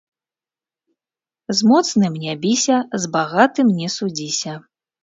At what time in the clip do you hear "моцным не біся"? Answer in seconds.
1.73-2.77